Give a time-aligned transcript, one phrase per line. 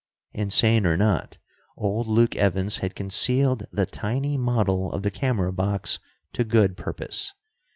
[0.33, 1.37] Insane or not,
[1.77, 5.99] old Luke Evans had concealed the tiny model of the camera box
[6.33, 7.35] to good purpose.